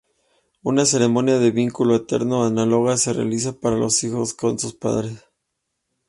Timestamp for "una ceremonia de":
0.63-1.51